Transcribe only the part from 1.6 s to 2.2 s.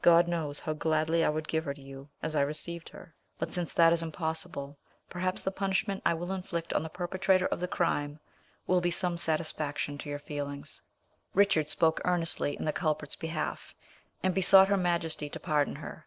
her to you